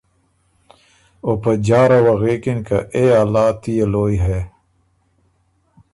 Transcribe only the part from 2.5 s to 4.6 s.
که اے اللّه تُو يې لویٛ هې،